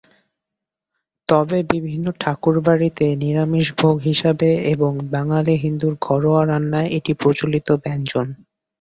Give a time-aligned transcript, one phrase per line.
[1.29, 8.27] তবে বিভিন্ন ঠাকুর বাড়িতে নিরামিষ ভোগ হিসাবে এবং বাঙালি হিন্দুর ঘরোয়া রান্নায় এটি প্রচলিত ব্যঞ্জন।